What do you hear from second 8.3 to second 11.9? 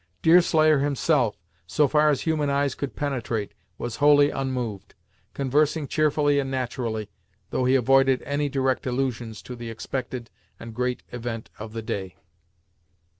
direct allusions to the expected and great event of the